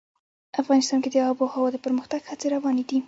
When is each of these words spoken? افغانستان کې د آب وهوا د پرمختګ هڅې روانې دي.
افغانستان 0.61 0.99
کې 1.03 1.09
د 1.11 1.15
آب 1.29 1.37
وهوا 1.39 1.69
د 1.73 1.77
پرمختګ 1.85 2.21
هڅې 2.29 2.47
روانې 2.55 2.83
دي. 2.89 2.99